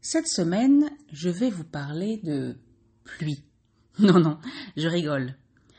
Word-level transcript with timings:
Cette 0.00 0.28
semaine, 0.28 0.90
je 1.12 1.28
vais 1.28 1.50
vous 1.50 1.64
parler 1.64 2.20
de 2.22 2.56
pluie. 3.04 3.44
Non, 4.00 4.20
non, 4.20 4.38
je 4.76 4.86
rigole. 4.86 5.34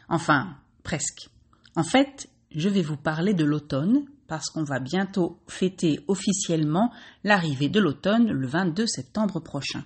Enfin, 0.09 0.57
presque. 0.83 1.29
En 1.77 1.83
fait, 1.83 2.27
je 2.53 2.67
vais 2.67 2.81
vous 2.81 2.97
parler 2.97 3.33
de 3.33 3.45
l'automne 3.45 4.03
parce 4.27 4.49
qu'on 4.49 4.65
va 4.65 4.79
bientôt 4.79 5.39
fêter 5.47 6.01
officiellement 6.09 6.91
l'arrivée 7.23 7.69
de 7.69 7.79
l'automne 7.79 8.29
le 8.29 8.45
22 8.45 8.87
septembre 8.87 9.39
prochain. 9.39 9.85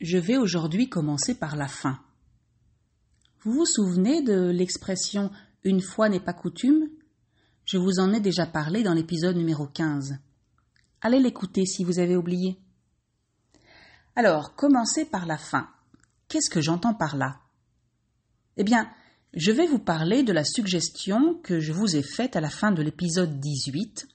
Je 0.00 0.18
vais 0.18 0.36
aujourd'hui 0.36 0.88
commencer 0.88 1.34
par 1.34 1.56
la 1.56 1.68
fin. 1.68 1.98
Vous 3.42 3.52
vous 3.52 3.66
souvenez 3.66 4.22
de 4.22 4.50
l'expression 4.50 5.30
une 5.64 5.80
fois 5.80 6.08
n'est 6.08 6.20
pas 6.20 6.32
coutume 6.32 6.88
Je 7.64 7.78
vous 7.78 7.98
en 7.98 8.12
ai 8.12 8.20
déjà 8.20 8.46
parlé 8.46 8.82
dans 8.82 8.94
l'épisode 8.94 9.36
numéro 9.36 9.66
15. 9.66 10.18
Allez 11.00 11.18
l'écouter 11.18 11.66
si 11.66 11.82
vous 11.82 11.98
avez 11.98 12.16
oublié. 12.16 12.58
Alors, 14.14 14.54
commencez 14.54 15.04
par 15.04 15.26
la 15.26 15.38
fin. 15.38 15.68
Qu'est-ce 16.28 16.50
que 16.50 16.60
j'entends 16.60 16.94
par 16.94 17.16
là? 17.16 17.40
Eh 18.56 18.64
bien, 18.64 18.88
je 19.34 19.50
vais 19.50 19.66
vous 19.66 19.78
parler 19.78 20.22
de 20.22 20.32
la 20.32 20.44
suggestion 20.44 21.34
que 21.42 21.58
je 21.60 21.72
vous 21.72 21.96
ai 21.96 22.02
faite 22.02 22.36
à 22.36 22.40
la 22.40 22.50
fin 22.50 22.70
de 22.70 22.82
l'épisode 22.82 23.40
18 23.40 24.08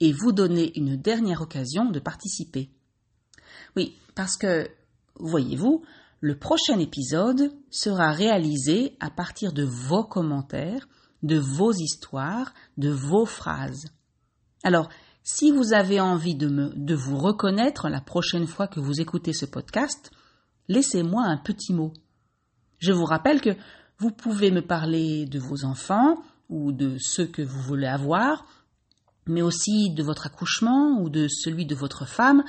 et 0.00 0.12
vous 0.12 0.32
donner 0.32 0.72
une 0.76 0.96
dernière 0.96 1.40
occasion 1.40 1.86
de 1.86 2.00
participer. 2.00 2.75
Oui, 3.76 3.96
parce 4.14 4.36
que, 4.36 4.68
voyez-vous, 5.18 5.82
le 6.20 6.38
prochain 6.38 6.78
épisode 6.78 7.52
sera 7.70 8.12
réalisé 8.12 8.96
à 9.00 9.10
partir 9.10 9.52
de 9.52 9.64
vos 9.64 10.04
commentaires, 10.04 10.88
de 11.22 11.38
vos 11.38 11.72
histoires, 11.72 12.52
de 12.78 12.90
vos 12.90 13.26
phrases. 13.26 13.92
Alors, 14.64 14.88
si 15.22 15.50
vous 15.50 15.74
avez 15.74 16.00
envie 16.00 16.36
de, 16.36 16.48
me, 16.48 16.72
de 16.74 16.94
vous 16.94 17.18
reconnaître 17.18 17.88
la 17.88 18.00
prochaine 18.00 18.46
fois 18.46 18.68
que 18.68 18.80
vous 18.80 19.00
écoutez 19.00 19.32
ce 19.32 19.44
podcast, 19.44 20.10
laissez-moi 20.68 21.24
un 21.24 21.36
petit 21.36 21.74
mot. 21.74 21.92
Je 22.78 22.92
vous 22.92 23.04
rappelle 23.04 23.40
que 23.40 23.56
vous 23.98 24.10
pouvez 24.10 24.50
me 24.50 24.62
parler 24.62 25.26
de 25.26 25.38
vos 25.38 25.64
enfants 25.64 26.22
ou 26.48 26.72
de 26.72 26.96
ceux 26.98 27.26
que 27.26 27.42
vous 27.42 27.60
voulez 27.60 27.86
avoir, 27.86 28.46
mais 29.26 29.42
aussi 29.42 29.90
de 29.90 30.02
votre 30.02 30.26
accouchement 30.26 31.00
ou 31.00 31.10
de 31.10 31.26
celui 31.28 31.66
de 31.66 31.74
votre 31.74 32.06
femme, 32.06 32.44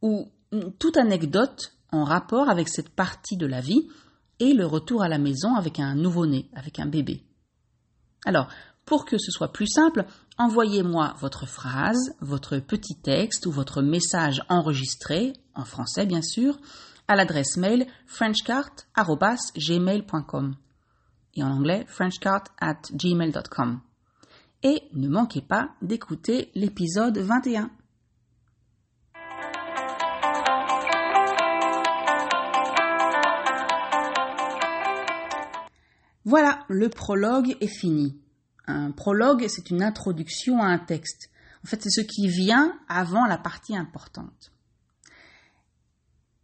ou 0.00 0.30
toute 0.78 0.96
anecdote 0.96 1.74
en 1.90 2.04
rapport 2.04 2.48
avec 2.48 2.68
cette 2.68 2.90
partie 2.90 3.36
de 3.36 3.46
la 3.46 3.60
vie 3.60 3.88
et 4.38 4.54
le 4.54 4.64
retour 4.66 5.02
à 5.02 5.08
la 5.08 5.18
maison 5.18 5.54
avec 5.54 5.78
un 5.78 5.94
nouveau-né, 5.94 6.48
avec 6.54 6.78
un 6.78 6.86
bébé. 6.86 7.22
Alors, 8.24 8.48
pour 8.84 9.04
que 9.04 9.18
ce 9.18 9.30
soit 9.30 9.52
plus 9.52 9.68
simple, 9.68 10.04
envoyez-moi 10.38 11.14
votre 11.20 11.46
phrase, 11.46 12.16
votre 12.20 12.58
petit 12.58 12.96
texte 12.96 13.46
ou 13.46 13.52
votre 13.52 13.82
message 13.82 14.42
enregistré, 14.48 15.34
en 15.54 15.64
français 15.64 16.06
bien 16.06 16.22
sûr, 16.22 16.58
à 17.08 17.16
l'adresse 17.16 17.56
mail 17.56 17.88
frenchcart.gmail.com 18.06 20.54
et 21.34 21.42
en 21.42 21.50
anglais 21.50 21.84
frenchcart 21.88 22.44
at 22.60 22.82
gmail.com. 22.92 23.80
Et 24.62 24.84
ne 24.92 25.08
manquez 25.08 25.42
pas 25.42 25.70
d'écouter 25.82 26.52
l'épisode 26.54 27.18
21. 27.18 27.72
Voilà, 36.24 36.64
le 36.68 36.88
prologue 36.88 37.56
est 37.60 37.66
fini. 37.66 38.20
Un 38.66 38.92
prologue, 38.92 39.46
c'est 39.48 39.70
une 39.70 39.82
introduction 39.82 40.62
à 40.62 40.66
un 40.66 40.78
texte. 40.78 41.30
En 41.64 41.68
fait, 41.68 41.82
c'est 41.82 41.90
ce 41.90 42.00
qui 42.00 42.28
vient 42.28 42.78
avant 42.88 43.26
la 43.26 43.38
partie 43.38 43.76
importante. 43.76 44.52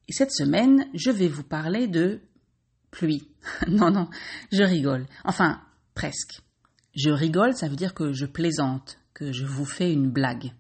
Et 0.09 0.13
cette 0.13 0.33
semaine, 0.33 0.87
je 0.95 1.11
vais 1.11 1.29
vous 1.29 1.43
parler 1.43 1.87
de 1.87 2.21
pluie. 2.91 3.29
non, 3.69 3.91
non, 3.91 4.09
je 4.51 4.63
rigole. 4.63 5.07
Enfin, 5.25 5.61
presque. 5.95 6.41
Je 6.95 7.11
rigole, 7.11 7.55
ça 7.55 7.69
veut 7.69 7.77
dire 7.77 7.95
que 7.95 8.13
je 8.13 8.27
plaisante, 8.27 8.99
que 9.15 9.33
je 9.33 9.45
vous 9.45 9.67
fais 9.67 9.93
une 9.93 10.11
blague. 10.11 10.53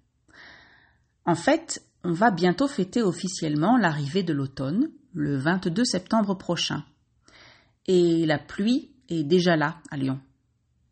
En 1.24 1.34
fait, 1.34 1.82
on 2.04 2.12
va 2.12 2.30
bientôt 2.30 2.68
fêter 2.68 3.02
officiellement 3.02 3.76
l'arrivée 3.76 4.22
de 4.22 4.32
l'automne, 4.32 4.90
le 5.14 5.36
22 5.36 5.84
septembre 5.84 6.36
prochain. 6.36 6.84
Et 7.86 8.26
la 8.26 8.38
pluie 8.38 8.92
est 9.08 9.24
déjà 9.24 9.56
là 9.56 9.80
à 9.90 9.96
Lyon. 9.96 10.20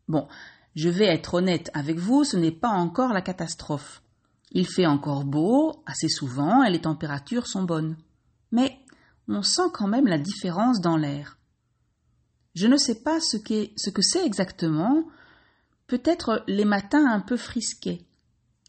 Bon, 0.07 0.27
je 0.75 0.89
vais 0.89 1.07
être 1.07 1.35
honnête 1.35 1.71
avec 1.73 1.97
vous, 1.97 2.23
ce 2.23 2.37
n'est 2.37 2.51
pas 2.51 2.69
encore 2.69 3.13
la 3.13 3.21
catastrophe. 3.21 4.01
Il 4.51 4.67
fait 4.67 4.85
encore 4.85 5.25
beau, 5.25 5.83
assez 5.85 6.07
souvent, 6.07 6.63
et 6.63 6.69
les 6.69 6.81
températures 6.81 7.47
sont 7.47 7.63
bonnes. 7.63 7.97
Mais 8.51 8.79
on 9.27 9.41
sent 9.41 9.69
quand 9.73 9.87
même 9.87 10.07
la 10.07 10.17
différence 10.17 10.79
dans 10.79 10.97
l'air. 10.97 11.37
Je 12.55 12.67
ne 12.67 12.77
sais 12.77 13.01
pas 13.01 13.19
ce, 13.19 13.37
que 13.37 14.01
c'est 14.01 14.25
exactement, 14.25 15.03
peut-être 15.87 16.43
les 16.47 16.65
matins 16.65 17.05
un 17.05 17.19
peu 17.19 17.37
frisquets. 17.37 18.05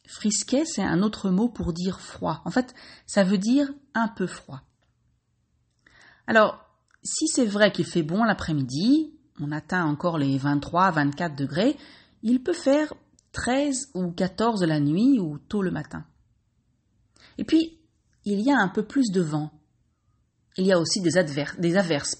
Frisquet, 0.06 0.64
c'est 0.64 0.82
un 0.82 1.02
autre 1.02 1.30
mot 1.30 1.48
pour 1.48 1.72
dire 1.72 2.00
froid. 2.00 2.42
En 2.44 2.50
fait, 2.50 2.74
ça 3.06 3.24
veut 3.24 3.38
dire 3.38 3.72
un 3.94 4.08
peu 4.08 4.26
froid. 4.26 4.62
Alors, 6.26 6.64
si 7.02 7.28
c'est 7.28 7.46
vrai 7.46 7.72
qu'il 7.72 7.86
fait 7.86 8.02
bon 8.02 8.24
l'après-midi, 8.24 9.14
on 9.40 9.52
atteint 9.52 9.84
encore 9.84 10.18
les 10.18 10.36
23, 10.38 10.90
24 10.90 11.36
degrés, 11.36 11.76
il 12.22 12.42
peut 12.42 12.52
faire 12.52 12.92
13 13.32 13.90
ou 13.94 14.10
14 14.10 14.62
la 14.64 14.80
nuit 14.80 15.18
ou 15.20 15.38
tôt 15.38 15.62
le 15.62 15.70
matin. 15.70 16.04
Et 17.38 17.44
puis, 17.44 17.78
il 18.24 18.40
y 18.40 18.50
a 18.50 18.58
un 18.58 18.68
peu 18.68 18.84
plus 18.84 19.10
de 19.10 19.20
vent. 19.20 19.50
Il 20.56 20.66
y 20.66 20.72
a 20.72 20.78
aussi 20.78 21.00
des, 21.00 21.16
averses. 21.16 22.16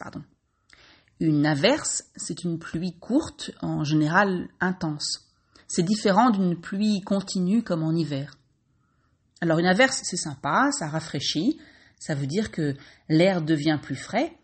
Une 1.21 1.45
averse, 1.45 2.05
c'est 2.15 2.45
une 2.45 2.59
pluie 2.59 2.97
courte, 2.99 3.51
en 3.61 3.83
général 3.83 4.49
intense. 4.61 5.29
C'est 5.67 5.83
différent 5.83 6.31
d'une 6.31 6.61
pluie 6.61 7.01
continue 7.01 7.63
comme 7.63 7.83
en 7.83 7.93
hiver. 7.93 8.39
Alors 9.41 9.59
une 9.59 9.67
averse, 9.67 10.01
c'est 10.05 10.17
sympa, 10.17 10.71
ça 10.73 10.89
rafraîchit, 10.89 11.59
ça 11.99 12.15
veut 12.15 12.27
dire 12.27 12.51
que 12.51 12.75
l'air 13.09 13.43
devient 13.43 13.79
plus 13.83 13.97
frais, 13.97 14.37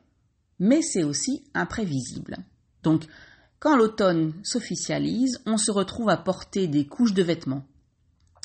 mais 0.59 0.83
c'est 0.83 1.05
aussi 1.05 1.45
imprévisible. 1.55 2.37
Donc, 2.85 3.07
quand 3.59 3.77
l'automne 3.77 4.35
s'officialise, 4.43 5.41
on 5.47 5.57
se 5.57 5.73
retrouve 5.73 6.11
à 6.11 6.17
porter 6.17 6.69
des 6.69 6.87
couches 6.87 7.15
de 7.15 7.23
vêtements. 7.23 7.65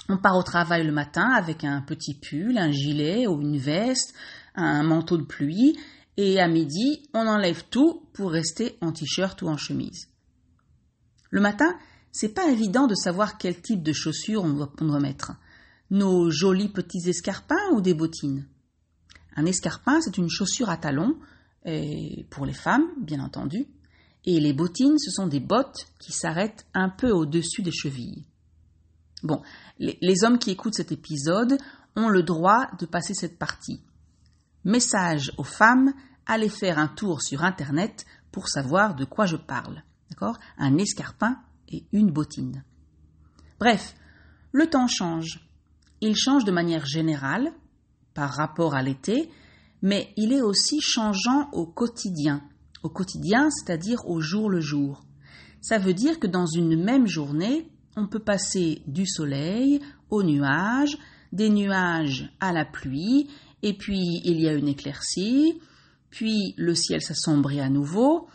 On 0.08 0.18
part 0.18 0.38
au 0.38 0.44
travail 0.44 0.86
le 0.86 0.92
matin 0.92 1.30
avec 1.30 1.64
un 1.64 1.82
petit 1.82 2.16
pull, 2.16 2.58
un 2.58 2.72
gilet 2.72 3.28
ou 3.28 3.42
une 3.42 3.58
veste, 3.58 4.16
un 4.56 4.82
manteau 4.82 5.18
de 5.18 5.26
pluie, 5.26 5.78
et 6.18 6.40
à 6.40 6.48
midi, 6.48 7.08
on 7.14 7.28
enlève 7.28 7.66
tout 7.70 8.08
pour 8.14 8.32
rester 8.32 8.78
en 8.82 8.92
t-shirt 8.92 9.42
ou 9.42 9.48
en 9.48 9.58
chemise. 9.58 10.08
Le 11.30 11.42
matin, 11.42 11.78
c'est 12.12 12.34
pas 12.34 12.50
évident 12.50 12.88
de 12.88 12.96
savoir 12.96 13.38
quel 13.38 13.62
type 13.62 13.84
de 13.84 13.94
chaussures 13.94 14.44
on 14.44 14.68
doit 14.86 15.00
mettre. 15.00 15.34
Nos 15.92 16.32
jolis 16.32 16.70
petits 16.70 17.08
escarpins 17.08 17.70
ou 17.74 17.82
des 17.82 17.94
bottines? 17.94 18.48
Un 19.36 19.46
escarpin, 19.46 20.02
c'est 20.02 20.18
une 20.18 20.30
chaussure 20.30 20.70
à 20.70 20.78
talons, 20.78 21.18
et 21.66 22.26
pour 22.32 22.46
les 22.46 22.54
femmes, 22.54 22.88
bien 23.00 23.20
entendu, 23.20 23.68
et 24.26 24.40
les 24.40 24.54
bottines, 24.54 25.00
ce 25.00 25.12
sont 25.12 25.28
des 25.28 25.40
bottes 25.40 25.88
qui 26.00 26.12
s'arrêtent 26.12 26.66
un 26.74 26.90
peu 26.90 27.12
au-dessus 27.12 27.62
des 27.62 27.72
chevilles. 27.72 28.26
Bon, 29.24 29.42
les, 29.80 30.24
hommes 30.24 30.40
qui 30.40 30.52
écoutent 30.52 30.76
cet 30.76 30.92
épisode 30.92 31.58
ont 31.96 32.10
le 32.10 32.24
droit 32.24 32.68
de 32.80 32.86
passer 32.86 33.14
cette 33.14 33.38
partie. 33.38 33.82
Message 34.64 35.32
aux 35.38 35.44
femmes, 35.44 35.94
allez 36.26 36.50
faire 36.50 36.80
un 36.80 36.88
tour 36.88 37.22
sur 37.22 37.44
Internet 37.44 38.06
pour 38.32 38.48
savoir 38.48 38.96
de 38.96 39.06
quoi 39.06 39.26
je 39.26 39.36
parle. 39.36 39.84
D'accord? 40.10 40.38
Un 40.58 40.78
escarpin 40.78 41.38
et 41.68 41.86
une 41.92 42.12
bottine. 42.12 42.64
Bref, 43.60 43.96
le 44.52 44.70
temps 44.70 44.88
change. 44.88 45.46
Il 46.02 46.16
change 46.16 46.46
de 46.46 46.52
manière 46.52 46.86
générale, 46.86 47.52
par 48.14 48.32
rapport 48.32 48.74
à 48.74 48.82
l'été, 48.82 49.30
mais 49.82 50.14
il 50.18 50.34
est 50.34 50.42
aussi 50.42 50.82
changeant 50.82 51.50
au 51.52 51.66
quotidien. 51.66 52.42
Au 52.84 52.90
quotidien, 52.90 53.50
c'est-à-dire 53.50 54.08
au 54.08 54.22
jour 54.22 54.50
le 54.50 54.62
jour. 54.62 55.04
Ça 55.62 55.78
veut 55.78 55.94
dire 55.94 56.20
que 56.20 56.28
dans 56.28 56.46
une 56.46 56.82
même 56.82 57.08
journée, 57.08 57.70
on 57.96 58.08
peut 58.08 58.20
passer 58.20 58.82
du 58.88 59.06
soleil 59.06 59.82
aux 60.10 60.24
nuages, 60.24 60.98
des 61.34 61.50
nuages 61.50 62.32
à 62.40 62.54
la 62.54 62.66
pluie, 62.66 63.30
et 63.62 63.74
puis 63.74 64.22
il 64.24 64.40
y 64.40 64.48
a 64.48 64.54
une 64.54 64.70
éclaircie, 64.70 65.60
puis 66.10 66.54
le 66.58 66.76
ciel 66.76 67.02
s'assombrit 67.02 67.60
à 67.60 67.70
nouveau. 67.70 68.28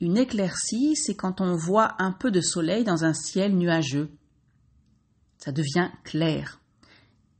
Une 0.00 0.16
éclaircie, 0.16 0.94
c'est 0.94 1.16
quand 1.16 1.40
on 1.40 1.56
voit 1.56 1.96
un 1.98 2.12
peu 2.12 2.30
de 2.30 2.40
soleil 2.40 2.84
dans 2.84 3.04
un 3.04 3.14
ciel 3.14 3.56
nuageux. 3.56 4.10
Ça 5.38 5.50
devient 5.50 5.90
clair. 6.04 6.60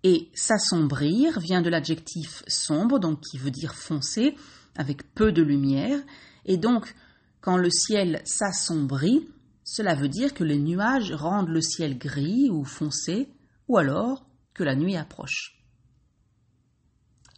Et 0.03 0.31
s'assombrir 0.35 1.39
vient 1.41 1.63
de 1.63 1.71
l'adjectif 1.71 2.43
sombre, 2.47 2.99
donc 2.99 3.21
qui 3.21 3.39
veut 3.39 3.51
dire 3.51 3.75
foncé, 3.75 4.35
avec 4.79 5.15
peu 5.15 5.31
de 5.33 5.43
lumière. 5.43 5.99
Et 6.47 6.57
donc, 6.57 6.95
quand 7.43 7.59
le 7.59 7.69
ciel 7.71 8.23
s'assombrit, 8.25 9.29
cela 9.65 9.95
veut 9.95 10.09
dire 10.09 10.33
que 10.33 10.45
les 10.45 10.59
nuages 10.59 11.13
rendent 11.13 11.51
le 11.51 11.61
ciel 11.61 11.99
gris 11.99 12.49
ou 12.51 12.65
foncé, 12.65 13.29
ou 13.69 13.77
alors 13.77 14.25
que 14.55 14.65
la 14.65 14.75
nuit 14.75 14.97
approche. 14.97 15.63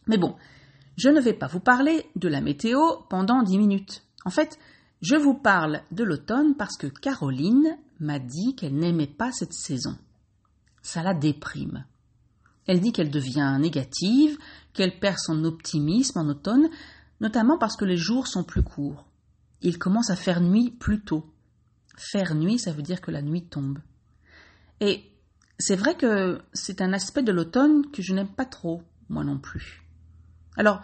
Mais 0.06 0.16
bon, 0.16 0.36
je 0.96 1.08
ne 1.08 1.20
vais 1.20 1.34
pas 1.34 1.48
vous 1.48 1.60
parler 1.60 2.06
de 2.14 2.28
la 2.28 2.40
météo 2.40 2.78
pendant 3.08 3.42
dix 3.42 3.58
minutes. 3.58 4.04
En 4.24 4.30
fait, 4.30 4.58
je 5.02 5.16
vous 5.16 5.34
parle 5.34 5.82
de 5.90 6.04
l'automne 6.04 6.56
parce 6.56 6.76
que 6.76 6.86
Caroline 6.86 7.78
m'a 8.00 8.18
dit 8.18 8.54
qu'elle 8.54 8.74
n'aimait 8.74 9.06
pas 9.06 9.32
cette 9.32 9.52
saison. 9.52 9.96
Ça 10.82 11.02
la 11.02 11.14
déprime. 11.14 11.84
Elle 12.66 12.80
dit 12.80 12.92
qu'elle 12.92 13.10
devient 13.10 13.56
négative, 13.60 14.38
qu'elle 14.72 14.98
perd 14.98 15.18
son 15.18 15.44
optimisme 15.44 16.18
en 16.18 16.28
automne, 16.28 16.68
notamment 17.20 17.58
parce 17.58 17.76
que 17.76 17.84
les 17.84 17.96
jours 17.96 18.26
sont 18.26 18.44
plus 18.44 18.62
courts. 18.62 19.06
Il 19.62 19.78
commence 19.78 20.10
à 20.10 20.16
faire 20.16 20.40
nuit 20.40 20.70
plus 20.70 21.00
tôt. 21.00 21.32
Faire 21.96 22.34
nuit, 22.34 22.58
ça 22.58 22.72
veut 22.72 22.82
dire 22.82 23.00
que 23.00 23.10
la 23.10 23.22
nuit 23.22 23.44
tombe. 23.44 23.78
Et 24.80 25.04
c'est 25.58 25.76
vrai 25.76 25.94
que 25.94 26.40
c'est 26.54 26.80
un 26.80 26.92
aspect 26.92 27.22
de 27.22 27.32
l'automne 27.32 27.90
que 27.90 28.02
je 28.02 28.14
n'aime 28.14 28.32
pas 28.34 28.46
trop, 28.46 28.82
moi 29.10 29.24
non 29.24 29.38
plus. 29.38 29.82
Alors, 30.56 30.82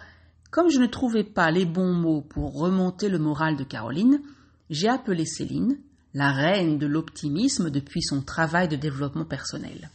comme 0.51 0.71
je 0.71 0.79
ne 0.79 0.87
trouvais 0.87 1.25
pas 1.25 1.51
les 1.51 1.65
bons 1.65 1.95
mots 1.95 2.21
pour 2.21 2.59
remonter 2.59 3.09
le 3.09 3.19
moral 3.19 3.57
de 3.57 3.65
Caroline, 3.65 4.21
j'ai 4.69 4.89
appelé 4.89 5.25
Céline, 5.25 5.79
la 6.13 6.33
reine 6.33 6.79
de 6.79 6.87
l'optimisme 6.87 7.71
depuis 7.71 8.03
son 8.03 8.23
travail 8.23 8.69
de 8.69 8.77
développement 8.77 9.25
personnel. 9.25 9.91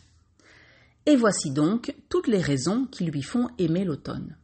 Et 1.06 1.16
voici 1.16 1.52
donc 1.52 1.96
toutes 2.10 2.28
les 2.28 2.42
raisons 2.42 2.86
qui 2.86 3.06
lui 3.06 3.24
font 3.24 3.50
aimer 3.58 3.86
l'automne. 3.86 4.36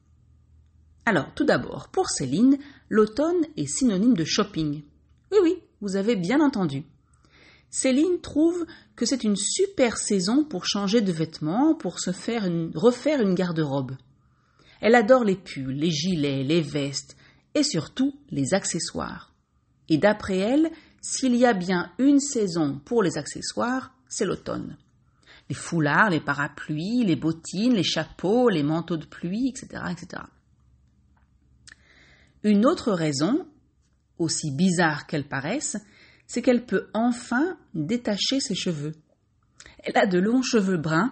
Alors, 1.07 1.33
tout 1.35 1.45
d'abord, 1.45 1.87
pour 1.87 2.09
Céline, 2.09 2.57
l'automne 2.89 3.45
est 3.55 3.65
synonyme 3.65 4.17
de 4.17 4.25
shopping. 4.25 4.83
Oui, 5.31 5.37
oui, 5.41 5.55
vous 5.79 5.95
avez 5.95 6.17
bien 6.17 6.41
entendu. 6.41 6.83
Céline 7.69 8.19
trouve 8.19 8.65
que 8.97 9.05
c'est 9.05 9.23
une 9.23 9.37
super 9.37 9.95
saison 9.95 10.43
pour 10.43 10.65
changer 10.65 10.99
de 10.99 11.13
vêtements, 11.13 11.75
pour 11.75 12.01
se 12.01 12.11
faire 12.11 12.49
refaire 12.75 13.21
une 13.21 13.35
garde-robe. 13.35 13.95
Elle 14.81 14.95
adore 14.95 15.23
les 15.23 15.37
pulls, 15.37 15.79
les 15.79 15.91
gilets, 15.91 16.43
les 16.43 16.59
vestes 16.59 17.15
et 17.55 17.63
surtout 17.63 18.13
les 18.29 18.53
accessoires. 18.53 19.33
Et 19.87 19.97
d'après 19.97 20.39
elle, 20.39 20.71
s'il 20.99 21.37
y 21.37 21.45
a 21.45 21.53
bien 21.53 21.89
une 21.99 22.19
saison 22.19 22.81
pour 22.83 23.01
les 23.01 23.17
accessoires, 23.17 23.93
c'est 24.09 24.25
l'automne. 24.25 24.75
Les 25.47 25.55
foulards, 25.55 26.09
les 26.09 26.19
parapluies, 26.19 27.05
les 27.05 27.15
bottines, 27.15 27.75
les 27.75 27.83
chapeaux, 27.83 28.49
les 28.49 28.63
manteaux 28.63 28.97
de 28.97 29.05
pluie, 29.05 29.47
etc., 29.47 29.83
etc. 29.89 30.23
Une 32.47 32.65
autre 32.65 32.93
raison, 32.93 33.45
aussi 34.19 34.51
bizarre 34.51 35.05
qu'elle 35.05 35.27
paraisse, 35.27 35.75
c'est 36.27 36.41
qu'elle 36.41 36.65
peut 36.65 36.87
enfin 36.93 37.57
détacher 37.73 38.39
ses 38.39 38.55
cheveux. 38.55 38.93
Elle 39.79 39.97
a 39.97 40.05
de 40.05 40.17
longs 40.17 40.41
cheveux 40.41 40.77
bruns 40.77 41.11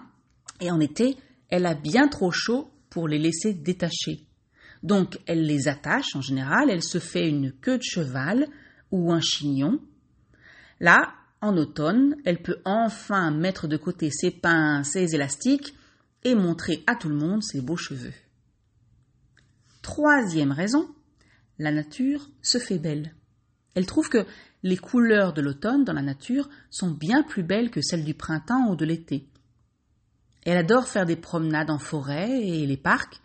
et 0.61 0.71
en 0.71 0.79
été, 0.79 1.17
elle 1.49 1.65
a 1.65 1.73
bien 1.75 2.07
trop 2.07 2.31
chaud 2.31 2.71
pour 2.89 3.09
les 3.09 3.19
laisser 3.19 3.53
détacher. 3.53 4.25
Donc 4.81 5.19
elle 5.25 5.45
les 5.45 5.67
attache 5.67 6.15
en 6.15 6.21
général, 6.21 6.69
elle 6.69 6.83
se 6.83 6.99
fait 6.99 7.27
une 7.27 7.51
queue 7.51 7.79
de 7.79 7.83
cheval 7.83 8.47
ou 8.91 9.11
un 9.11 9.19
chignon. 9.19 9.81
Là, 10.79 11.15
en 11.41 11.57
automne, 11.57 12.15
elle 12.23 12.41
peut 12.41 12.61
enfin 12.63 13.31
mettre 13.31 13.67
de 13.67 13.75
côté 13.75 14.09
ses 14.09 14.31
pinces, 14.31 14.91
ses 14.91 15.15
élastiques 15.15 15.75
et 16.23 16.33
montrer 16.33 16.81
à 16.87 16.95
tout 16.95 17.09
le 17.09 17.17
monde 17.17 17.43
ses 17.43 17.59
beaux 17.59 17.75
cheveux. 17.75 18.13
Troisième 19.81 20.53
raison, 20.53 20.94
la 21.59 21.71
nature 21.71 22.29
se 22.41 22.57
fait 22.57 22.79
belle. 22.79 23.13
Elle 23.73 23.85
trouve 23.85 24.09
que 24.09 24.25
les 24.63 24.77
couleurs 24.77 25.33
de 25.33 25.41
l'automne 25.41 25.83
dans 25.83 25.93
la 25.93 26.01
nature 26.01 26.49
sont 26.69 26.91
bien 26.91 27.23
plus 27.23 27.43
belles 27.43 27.69
que 27.69 27.81
celles 27.81 28.05
du 28.05 28.13
printemps 28.13 28.69
ou 28.69 28.75
de 28.75 28.85
l'été. 28.85 29.27
Elle 30.45 30.57
adore 30.57 30.87
faire 30.87 31.05
des 31.05 31.15
promenades 31.15 31.69
en 31.69 31.79
forêt 31.79 32.41
et 32.41 32.65
les 32.65 32.77
parcs 32.77 33.21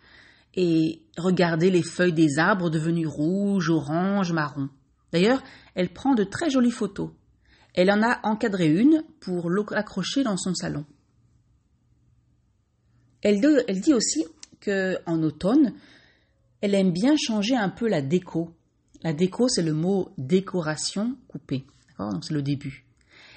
et 0.55 1.01
regarder 1.17 1.71
les 1.71 1.83
feuilles 1.83 2.13
des 2.13 2.39
arbres 2.39 2.69
devenues 2.69 3.07
rouges, 3.07 3.69
oranges, 3.69 4.33
marron. 4.33 4.69
D'ailleurs, 5.11 5.43
elle 5.75 5.93
prend 5.93 6.15
de 6.15 6.23
très 6.23 6.49
jolies 6.49 6.71
photos. 6.71 7.11
Elle 7.73 7.91
en 7.91 8.01
a 8.03 8.19
encadré 8.23 8.67
une 8.67 9.03
pour 9.19 9.49
l'accrocher 9.49 10.23
dans 10.23 10.37
son 10.37 10.53
salon. 10.53 10.85
Elle, 13.21 13.39
dit 13.81 13.93
aussi 13.93 14.25
qu'en 14.63 15.21
automne, 15.21 15.73
elle 16.61 16.75
aime 16.75 16.91
bien 16.91 17.15
changer 17.17 17.55
un 17.55 17.69
peu 17.69 17.87
la 17.87 18.01
déco. 18.01 18.51
La 19.03 19.13
déco, 19.13 19.47
c'est 19.47 19.63
le 19.63 19.73
mot 19.73 20.09
décoration 20.17 21.17
coupée. 21.27 21.65
Donc 21.97 22.23
c'est 22.23 22.33
le 22.33 22.41
début. 22.41 22.85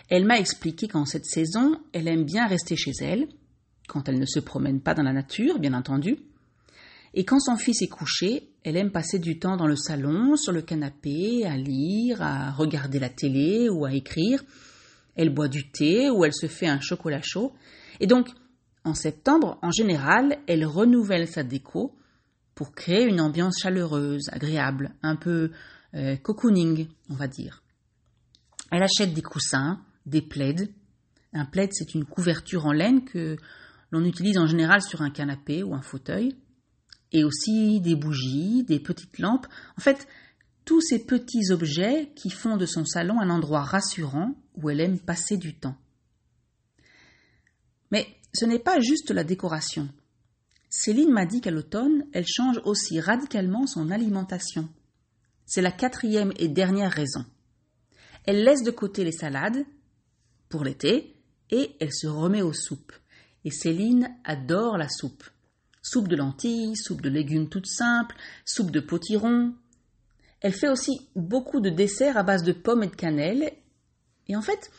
Elle 0.08 0.26
m'a 0.26 0.38
expliqué 0.38 0.88
qu'en 0.88 1.06
cette 1.06 1.24
saison, 1.24 1.80
elle 1.92 2.08
aime 2.08 2.24
bien 2.24 2.46
rester 2.46 2.76
chez 2.76 2.92
elle, 3.00 3.28
quand 3.88 4.08
elle 4.08 4.18
ne 4.18 4.26
se 4.26 4.40
promène 4.40 4.80
pas 4.80 4.94
dans 4.94 5.02
la 5.02 5.12
nature, 5.12 5.58
bien 5.58 5.74
entendu. 5.74 6.18
Et 7.14 7.24
quand 7.24 7.40
son 7.40 7.56
fils 7.56 7.80
est 7.82 7.88
couché, 7.88 8.50
elle 8.64 8.76
aime 8.76 8.90
passer 8.90 9.18
du 9.18 9.38
temps 9.38 9.56
dans 9.56 9.66
le 9.66 9.76
salon, 9.76 10.36
sur 10.36 10.52
le 10.52 10.62
canapé, 10.62 11.44
à 11.46 11.56
lire, 11.56 12.20
à 12.22 12.50
regarder 12.50 12.98
la 12.98 13.08
télé 13.08 13.68
ou 13.68 13.84
à 13.84 13.92
écrire. 13.92 14.42
Elle 15.14 15.32
boit 15.32 15.48
du 15.48 15.70
thé 15.70 16.10
ou 16.10 16.24
elle 16.24 16.34
se 16.34 16.48
fait 16.48 16.66
un 16.66 16.80
chocolat 16.80 17.22
chaud. 17.22 17.52
Et 18.00 18.06
donc, 18.06 18.28
en 18.84 18.94
septembre, 18.94 19.58
en 19.62 19.70
général, 19.70 20.38
elle 20.46 20.66
renouvelle 20.66 21.28
sa 21.28 21.44
déco 21.44 21.94
pour 22.54 22.72
créer 22.72 23.04
une 23.04 23.20
ambiance 23.20 23.58
chaleureuse, 23.60 24.28
agréable, 24.32 24.94
un 25.02 25.16
peu 25.16 25.50
euh, 25.94 26.16
cocooning, 26.16 26.88
on 27.10 27.14
va 27.14 27.28
dire. 27.28 27.62
Elle 28.70 28.82
achète 28.82 29.14
des 29.14 29.22
coussins, 29.22 29.80
des 30.06 30.22
plaids. 30.22 30.70
Un 31.32 31.44
plaid, 31.44 31.70
c'est 31.72 31.94
une 31.94 32.04
couverture 32.04 32.66
en 32.66 32.72
laine 32.72 33.04
que 33.04 33.36
l'on 33.90 34.04
utilise 34.04 34.38
en 34.38 34.46
général 34.46 34.82
sur 34.82 35.02
un 35.02 35.10
canapé 35.10 35.62
ou 35.62 35.74
un 35.74 35.82
fauteuil. 35.82 36.36
Et 37.12 37.22
aussi 37.22 37.80
des 37.80 37.94
bougies, 37.94 38.64
des 38.64 38.80
petites 38.80 39.18
lampes. 39.18 39.46
En 39.78 39.80
fait, 39.80 40.08
tous 40.64 40.80
ces 40.80 41.04
petits 41.04 41.52
objets 41.52 42.12
qui 42.16 42.30
font 42.30 42.56
de 42.56 42.66
son 42.66 42.84
salon 42.84 43.20
un 43.20 43.30
endroit 43.30 43.62
rassurant 43.62 44.34
où 44.56 44.70
elle 44.70 44.80
aime 44.80 44.98
passer 44.98 45.36
du 45.36 45.54
temps. 45.54 45.76
Mais 47.90 48.08
ce 48.32 48.44
n'est 48.44 48.58
pas 48.58 48.80
juste 48.80 49.10
la 49.10 49.22
décoration. 49.24 49.88
Céline 50.76 51.12
m'a 51.12 51.24
dit 51.24 51.40
qu'à 51.40 51.52
l'automne, 51.52 52.04
elle 52.12 52.26
change 52.26 52.60
aussi 52.64 52.98
radicalement 52.98 53.64
son 53.64 53.92
alimentation. 53.92 54.68
C'est 55.46 55.62
la 55.62 55.70
quatrième 55.70 56.32
et 56.36 56.48
dernière 56.48 56.90
raison. 56.90 57.24
Elle 58.26 58.42
laisse 58.42 58.64
de 58.64 58.72
côté 58.72 59.04
les 59.04 59.12
salades 59.12 59.64
pour 60.48 60.64
l'été 60.64 61.14
et 61.50 61.76
elle 61.78 61.92
se 61.92 62.08
remet 62.08 62.42
aux 62.42 62.52
soupes. 62.52 62.92
Et 63.44 63.52
Céline 63.52 64.16
adore 64.24 64.76
la 64.76 64.88
soupe. 64.88 65.22
Soupe 65.80 66.08
de 66.08 66.16
lentilles, 66.16 66.76
soupe 66.76 67.02
de 67.02 67.08
légumes 67.08 67.48
toutes 67.48 67.68
simples, 67.68 68.16
soupe 68.44 68.72
de 68.72 68.80
potiron. 68.80 69.54
Elle 70.40 70.54
fait 70.54 70.68
aussi 70.68 71.08
beaucoup 71.14 71.60
de 71.60 71.70
desserts 71.70 72.16
à 72.16 72.24
base 72.24 72.42
de 72.42 72.52
pommes 72.52 72.82
et 72.82 72.88
de 72.88 72.96
cannelle. 72.96 73.52
Et 74.26 74.34
en 74.34 74.42
fait, 74.42 74.72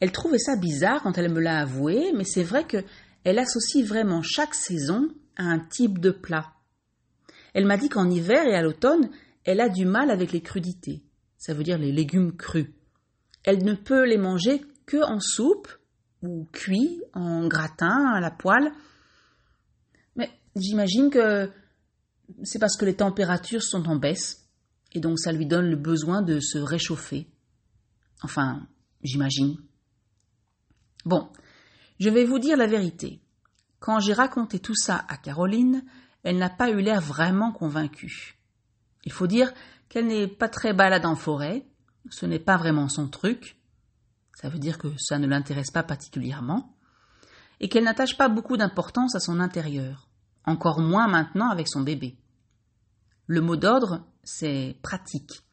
elle 0.00 0.10
trouvait 0.10 0.38
ça 0.38 0.56
bizarre 0.56 1.04
quand 1.04 1.16
elle 1.16 1.32
me 1.32 1.40
l'a 1.40 1.60
avoué, 1.60 2.12
mais 2.16 2.24
c'est 2.24 2.42
vrai 2.42 2.66
que 2.66 2.84
elle 3.22 3.38
associe 3.38 3.86
vraiment 3.86 4.22
chaque 4.22 4.54
saison 4.54 5.08
un 5.36 5.58
type 5.58 5.98
de 5.98 6.10
plat. 6.10 6.52
Elle 7.54 7.66
m'a 7.66 7.76
dit 7.76 7.88
qu'en 7.88 8.10
hiver 8.10 8.46
et 8.46 8.54
à 8.54 8.62
l'automne, 8.62 9.10
elle 9.44 9.60
a 9.60 9.68
du 9.68 9.84
mal 9.84 10.10
avec 10.10 10.32
les 10.32 10.40
crudités, 10.40 11.02
ça 11.38 11.54
veut 11.54 11.62
dire 11.62 11.78
les 11.78 11.92
légumes 11.92 12.36
crus. 12.36 12.68
Elle 13.44 13.64
ne 13.64 13.74
peut 13.74 14.04
les 14.04 14.18
manger 14.18 14.62
que 14.86 15.02
en 15.02 15.20
soupe 15.20 15.68
ou 16.22 16.48
cuits, 16.52 17.00
en 17.12 17.46
gratin, 17.46 18.12
à 18.14 18.20
la 18.20 18.30
poêle. 18.30 18.72
Mais 20.16 20.30
j'imagine 20.56 21.10
que 21.10 21.50
c'est 22.42 22.58
parce 22.58 22.76
que 22.76 22.84
les 22.84 22.96
températures 22.96 23.62
sont 23.62 23.86
en 23.86 23.96
baisse 23.96 24.48
et 24.92 25.00
donc 25.00 25.18
ça 25.18 25.32
lui 25.32 25.46
donne 25.46 25.70
le 25.70 25.76
besoin 25.76 26.22
de 26.22 26.40
se 26.40 26.58
réchauffer. 26.58 27.28
Enfin, 28.22 28.66
j'imagine. 29.02 29.56
Bon, 31.04 31.28
je 32.00 32.10
vais 32.10 32.24
vous 32.24 32.38
dire 32.38 32.56
la 32.56 32.66
vérité. 32.66 33.20
Quand 33.86 34.00
j'ai 34.00 34.14
raconté 34.14 34.58
tout 34.58 34.74
ça 34.74 35.04
à 35.06 35.16
Caroline, 35.16 35.84
elle 36.24 36.38
n'a 36.38 36.50
pas 36.50 36.70
eu 36.70 36.80
l'air 36.80 37.00
vraiment 37.00 37.52
convaincue. 37.52 38.36
Il 39.04 39.12
faut 39.12 39.28
dire 39.28 39.52
qu'elle 39.88 40.08
n'est 40.08 40.26
pas 40.26 40.48
très 40.48 40.72
balade 40.72 41.06
en 41.06 41.14
forêt, 41.14 41.64
ce 42.10 42.26
n'est 42.26 42.40
pas 42.40 42.56
vraiment 42.56 42.88
son 42.88 43.06
truc, 43.06 43.56
ça 44.34 44.48
veut 44.48 44.58
dire 44.58 44.78
que 44.78 44.88
ça 44.98 45.20
ne 45.20 45.28
l'intéresse 45.28 45.70
pas 45.70 45.84
particulièrement, 45.84 46.76
et 47.60 47.68
qu'elle 47.68 47.84
n'attache 47.84 48.16
pas 48.16 48.28
beaucoup 48.28 48.56
d'importance 48.56 49.14
à 49.14 49.20
son 49.20 49.38
intérieur, 49.38 50.08
encore 50.46 50.80
moins 50.80 51.06
maintenant 51.06 51.50
avec 51.50 51.68
son 51.68 51.82
bébé. 51.82 52.18
Le 53.26 53.40
mot 53.40 53.54
d'ordre, 53.54 54.04
c'est 54.24 54.80
pratique. 54.82 55.44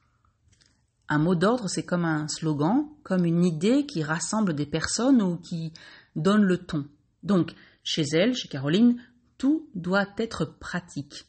Un 1.08 1.20
mot 1.20 1.36
d'ordre, 1.36 1.68
c'est 1.68 1.86
comme 1.86 2.06
un 2.06 2.28
slogan, 2.28 2.88
comme 3.04 3.26
une 3.26 3.46
idée 3.46 3.86
qui 3.86 4.02
rassemble 4.02 4.56
des 4.56 4.66
personnes 4.66 5.22
ou 5.22 5.38
qui 5.38 5.72
donne 6.16 6.42
le 6.42 6.58
ton. 6.58 6.88
Donc, 7.22 7.54
chez 7.84 8.04
elle, 8.14 8.34
chez 8.34 8.48
Caroline, 8.48 9.02
tout 9.38 9.70
doit 9.76 10.08
être 10.18 10.46
pratique. 10.46 11.26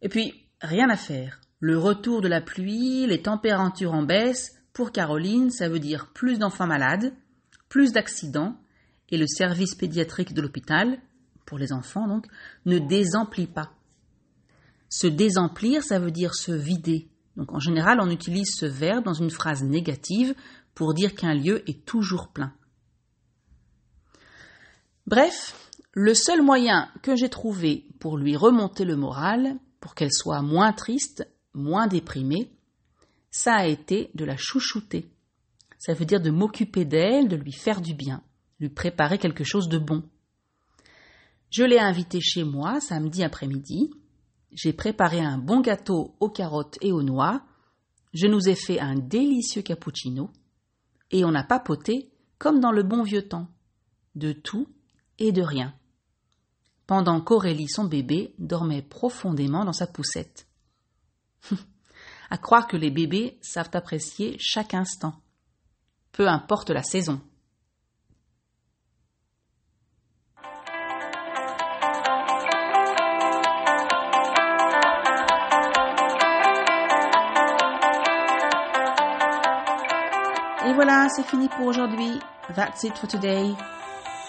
Et 0.00 0.08
puis, 0.08 0.34
rien 0.60 0.88
à 0.90 0.96
faire. 0.96 1.40
Le 1.60 1.78
retour 1.78 2.22
de 2.22 2.28
la 2.28 2.40
pluie, 2.40 3.06
les 3.06 3.22
températures 3.22 3.94
en 3.94 4.02
baisse, 4.02 4.56
pour 4.72 4.90
Caroline, 4.90 5.50
ça 5.50 5.68
veut 5.68 5.78
dire 5.78 6.10
plus 6.12 6.38
d'enfants 6.38 6.66
malades, 6.66 7.12
plus 7.68 7.92
d'accidents, 7.92 8.56
et 9.10 9.18
le 9.18 9.26
service 9.26 9.74
pédiatrique 9.74 10.32
de 10.32 10.40
l'hôpital, 10.40 10.98
pour 11.44 11.58
les 11.58 11.72
enfants 11.72 12.08
donc, 12.08 12.26
ne 12.64 12.78
désemplit 12.78 13.46
pas. 13.46 13.72
Se 14.88 15.06
désemplir, 15.06 15.82
ça 15.82 15.98
veut 15.98 16.10
dire 16.10 16.34
se 16.34 16.52
vider. 16.52 17.08
Donc 17.36 17.52
en 17.52 17.58
général, 17.58 17.98
on 18.00 18.10
utilise 18.10 18.50
ce 18.54 18.66
verbe 18.66 19.04
dans 19.04 19.14
une 19.14 19.30
phrase 19.30 19.62
négative 19.62 20.34
pour 20.74 20.94
dire 20.94 21.14
qu'un 21.14 21.34
lieu 21.34 21.62
est 21.68 21.84
toujours 21.84 22.28
plein. 22.28 22.52
Bref, 25.06 25.70
le 25.92 26.14
seul 26.14 26.42
moyen 26.42 26.88
que 27.02 27.16
j'ai 27.16 27.28
trouvé 27.28 27.86
pour 27.98 28.16
lui 28.16 28.36
remonter 28.36 28.84
le 28.84 28.96
moral, 28.96 29.56
pour 29.80 29.94
qu'elle 29.94 30.12
soit 30.12 30.42
moins 30.42 30.72
triste, 30.72 31.28
moins 31.54 31.86
déprimée, 31.86 32.50
ça 33.30 33.54
a 33.54 33.66
été 33.66 34.10
de 34.14 34.24
la 34.24 34.36
chouchouter. 34.36 35.10
Ça 35.78 35.94
veut 35.94 36.04
dire 36.04 36.20
de 36.20 36.30
m'occuper 36.30 36.84
d'elle, 36.84 37.28
de 37.28 37.36
lui 37.36 37.52
faire 37.52 37.80
du 37.80 37.94
bien, 37.94 38.22
lui 38.60 38.68
préparer 38.68 39.18
quelque 39.18 39.42
chose 39.42 39.68
de 39.68 39.78
bon. 39.78 40.04
Je 41.50 41.64
l'ai 41.64 41.78
invitée 41.78 42.20
chez 42.20 42.44
moi 42.44 42.80
samedi 42.80 43.24
après-midi. 43.24 43.90
J'ai 44.52 44.72
préparé 44.72 45.20
un 45.20 45.38
bon 45.38 45.60
gâteau 45.60 46.14
aux 46.20 46.30
carottes 46.30 46.78
et 46.80 46.92
aux 46.92 47.02
noix. 47.02 47.42
Je 48.14 48.26
nous 48.26 48.48
ai 48.48 48.54
fait 48.54 48.78
un 48.78 48.94
délicieux 48.94 49.62
cappuccino. 49.62 50.30
Et 51.10 51.24
on 51.24 51.34
a 51.34 51.42
papoté 51.42 52.10
comme 52.38 52.60
dans 52.60 52.72
le 52.72 52.82
bon 52.82 53.02
vieux 53.02 53.28
temps. 53.28 53.48
De 54.14 54.32
tout 54.32 54.68
et 55.18 55.32
de 55.32 55.42
rien. 55.42 55.74
Pendant 56.86 57.20
qu'Aurélie, 57.20 57.68
son 57.68 57.84
bébé, 57.84 58.34
dormait 58.38 58.82
profondément 58.82 59.64
dans 59.64 59.72
sa 59.72 59.86
poussette. 59.86 60.46
à 62.30 62.38
croire 62.38 62.66
que 62.66 62.76
les 62.76 62.90
bébés 62.90 63.38
savent 63.42 63.70
apprécier 63.74 64.36
chaque 64.38 64.74
instant, 64.74 65.14
peu 66.12 66.28
importe 66.28 66.70
la 66.70 66.82
saison. 66.82 67.20
Et 80.64 80.74
voilà, 80.74 81.08
c'est 81.10 81.24
fini 81.24 81.48
pour 81.48 81.66
aujourd'hui. 81.66 82.18
That's 82.54 82.84
it 82.84 82.96
for 82.96 83.08
today. 83.08 83.54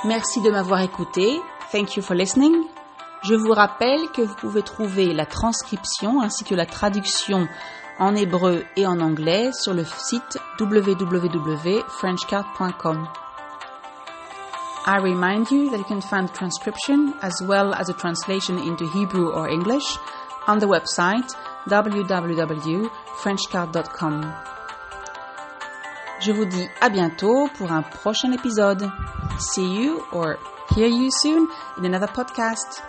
Merci 0.06 0.42
de 0.42 0.52
m'avoir 0.52 0.82
écouté. 0.82 1.42
Thank 1.72 1.96
you 1.96 2.04
for 2.04 2.16
listening. 2.16 2.66
Je 3.24 3.36
vous 3.36 3.54
rappelle 3.54 4.10
que 4.14 4.22
vous 4.22 4.36
pouvez 4.36 4.62
trouver 4.62 5.14
la 5.14 5.26
transcription 5.26 6.20
ainsi 6.22 6.44
que 6.44 6.56
la 6.56 6.66
traduction 6.66 7.48
en 8.00 8.14
hébreu 8.16 8.66
et 8.76 8.86
en 8.86 9.00
anglais 9.00 9.52
sur 9.54 9.74
le 9.74 9.86
site 9.86 10.38
www.frenchcard.com. 10.60 13.08
I 14.86 14.98
remind 14.98 15.50
you 15.50 15.70
that 15.70 15.78
you 15.78 15.86
can 15.86 16.02
find 16.02 16.28
the 16.28 16.34
transcription 16.34 17.14
as 17.22 17.42
well 17.42 17.74
as 17.74 17.90
a 17.90 17.94
translation 17.94 18.60
into 18.60 18.86
Hebrew 18.86 19.32
or 19.32 19.48
English 19.48 19.98
on 20.48 20.60
the 20.60 20.68
website 20.68 21.34
www.frenchcard.com. 21.70 24.53
Je 26.26 26.32
vous 26.32 26.46
dis 26.46 26.70
à 26.80 26.88
bientôt 26.88 27.50
pour 27.58 27.74
un 27.74 27.82
prochain 27.82 28.32
épisode. 28.32 28.90
See 29.40 29.84
you 29.84 30.02
or 30.14 30.38
hear 30.74 30.88
you 30.88 31.10
soon 31.12 31.50
in 31.78 31.84
another 31.84 32.08
podcast. 32.08 32.82